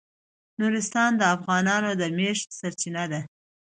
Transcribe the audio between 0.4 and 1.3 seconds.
نورستان د